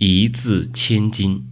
[0.00, 1.48] 一字千金。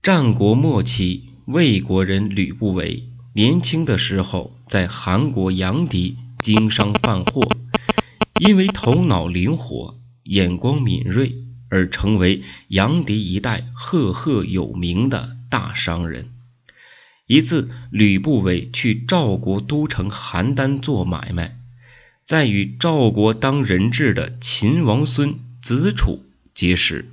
[0.00, 7.40] 战国末期，魏国人吕不韦年轻的时候在韩国阳翟经商贩货，
[8.38, 11.34] 因为头脑灵活、眼光敏锐，
[11.68, 16.26] 而成为阳翟一带赫赫有名的大商人。
[17.26, 21.56] 一次，吕不韦去赵国都城邯郸做买卖，
[22.24, 26.24] 在与赵国当人质的秦王孙子楚
[26.54, 27.10] 结识。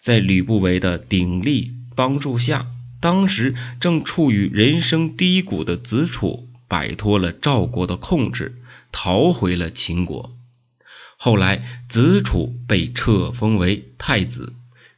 [0.00, 2.66] 在吕不韦的鼎力帮助下，
[3.00, 8.56] 当时正处于人生低谷的子楚摆脱了赵国的控制，
[8.92, 10.34] 逃回了秦国。
[11.18, 14.54] 后来，子楚被册封为太子。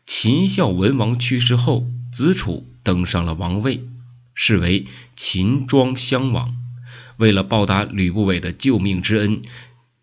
[0.07, 3.85] 秦孝文王去世后，子楚登上了王位，
[4.35, 6.57] 是为秦庄襄王。
[7.17, 9.43] 为了报答吕不韦的救命之恩，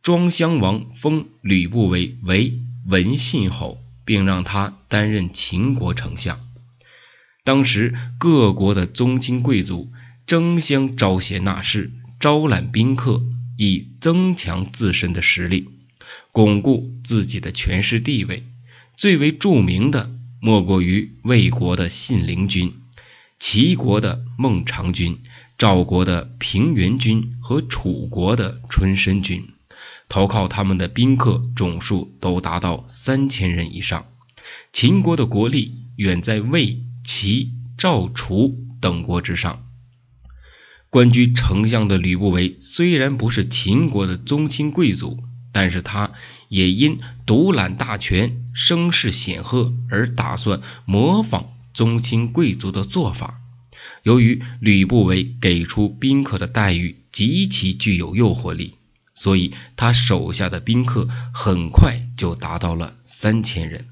[0.03, 3.77] 庄襄王封吕不韦为文信侯。
[4.09, 6.39] 并让他担任秦国丞相。
[7.43, 9.91] 当时各国的宗亲贵族
[10.25, 13.21] 争相招贤纳士，招揽宾客，
[13.55, 15.69] 以增强自身的实力，
[16.31, 18.47] 巩固自己的权势地位。
[18.97, 20.09] 最为著名的
[20.41, 22.73] 莫过于魏国的信陵君、
[23.37, 25.19] 齐国的孟尝君、
[25.55, 29.53] 赵国的平原君和楚国的春申君。
[30.09, 34.07] 投靠他们的宾客总数都达到三千人以上。
[34.73, 39.65] 秦国的国力远在魏、齐、赵、楚等国之上。
[40.89, 46.13] 官居丞相的吕不韦虽然不是秦国的宗亲贵族，但是他
[46.47, 53.39] 也因独揽大权、声势显赫而打算模仿宗亲贵族的做法。
[54.01, 58.78] 由于吕不韦给出宾客的待遇极其具有诱惑力。
[59.19, 63.89] 所以，他手下的宾客很快就达到了三千人。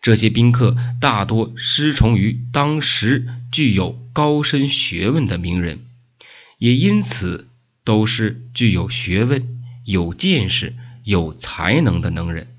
[0.00, 5.86] 这些宾客大多师从于当时具有高深学问的名人，
[6.58, 7.48] 也因此
[7.82, 12.56] 都是具有学问、有见识、有才能的能人。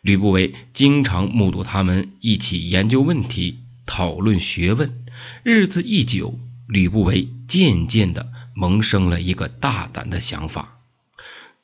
[0.00, 5.04] 吕不韦经常目睹他们一起研究问题、讨论学问。
[5.42, 10.80] 日子一久，吕不韦渐渐地萌生了一个大胆的想法。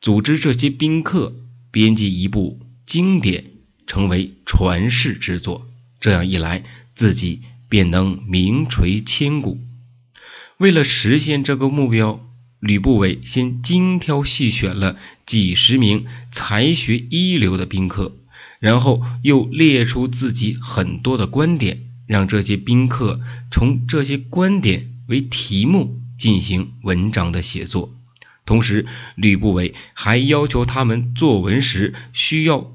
[0.00, 1.34] 组织这些宾客
[1.70, 3.50] 编辑一部经典，
[3.86, 5.68] 成为传世之作。
[6.00, 9.58] 这样一来，自己便能名垂千古。
[10.56, 12.26] 为了实现这个目标，
[12.60, 14.96] 吕不韦先精挑细选了
[15.26, 18.16] 几十名才学一流的宾客，
[18.58, 27.94] 然后又列出自己很多的观点，让这些宾客从这些观点为题目进行文章的写作。
[28.46, 32.72] 同时，吕不韦还要求他们作文时需要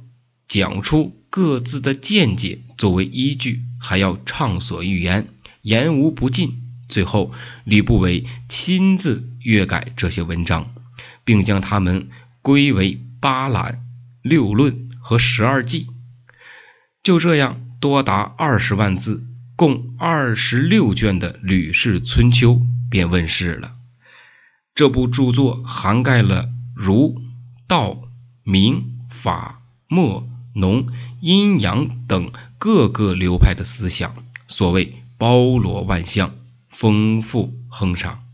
[0.48, 5.28] 讲出各自的见解作为依据，还要畅所欲言，
[5.62, 6.62] 言无不尽。
[6.88, 7.34] 最后，
[7.64, 10.74] 吕不韦亲自阅改这些文章，
[11.24, 12.10] 并将它们
[12.42, 13.82] 归为八览、
[14.22, 15.88] 六论和十二记。
[17.04, 19.26] 就这样，多达二十万字、
[19.56, 22.54] 共二十六卷的《吕氏春秋》
[22.90, 23.74] 便问世了。
[24.76, 27.22] 这部著作涵盖了儒、
[27.66, 28.10] 道、
[28.44, 30.88] 明、法、墨、农、
[31.22, 34.14] 阴阳等各个流派的思想，
[34.48, 36.36] 所谓包罗万象，
[36.68, 38.26] 丰富亨畅。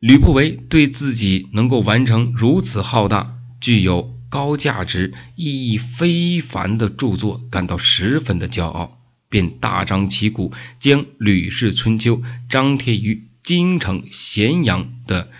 [0.00, 12.16] 吕不韦对自己能够完成如此浩大、具有高价值、意义非凡的著作感到十分的骄傲，便大张旗鼓将《吕氏春秋》
[12.48, 13.29] 张贴于。
[13.42, 15.30] 京城咸阳的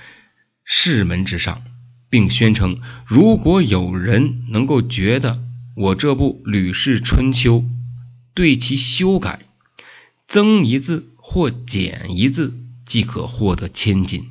[0.64, 1.62] 市门之上，
[2.08, 5.42] 并宣称：如果有人能够觉得
[5.76, 7.58] 我这部《吕氏春秋》
[8.34, 9.40] 对其修改，
[10.26, 14.28] 增一字或减一字，即可获得千金。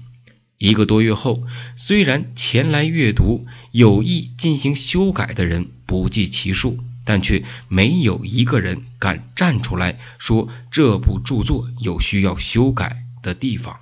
[0.58, 1.44] 一个多月后，
[1.78, 13.06] 虽然前来阅读、有意进行修改的人不计其数，但却没有一个人敢站出来说这部著作有需要修改。
[13.22, 13.80] 的地方，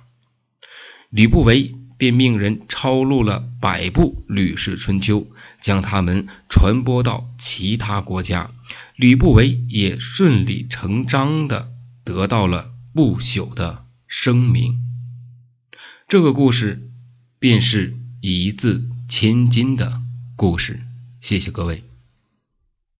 [1.10, 5.20] 吕不韦便命人抄录了百部《吕氏春秋》，
[5.60, 8.50] 将它们传播到其他国家。
[8.94, 11.72] 吕不韦也顺理成章的
[12.04, 14.78] 得到了不朽的声名。
[16.06, 16.90] 这个故事
[17.38, 20.00] 便是一字千金的
[20.36, 20.80] 故事。
[21.20, 21.84] 谢谢各位。